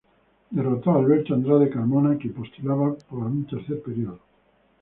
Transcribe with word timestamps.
Derrotó 0.49 0.89
a 0.89 0.95
Alberto 0.95 1.35
Andrade 1.35 1.69
Carmona, 1.69 2.17
quien 2.17 2.33
postulaba 2.33 2.95
para 3.07 3.25
un 3.27 3.45
tercer 3.45 3.83
período. 3.83 4.19